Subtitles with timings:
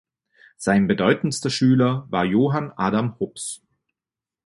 [0.57, 3.61] Sein bedeutendster Schüler war Johann Adam Hops.